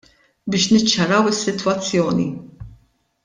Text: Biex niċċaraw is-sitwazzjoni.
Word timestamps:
Biex 0.53 0.63
niċċaraw 0.75 1.29
is-sitwazzjoni. 1.31 2.27